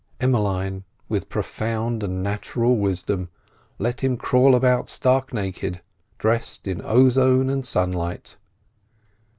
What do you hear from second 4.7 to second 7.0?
stark naked, dressed in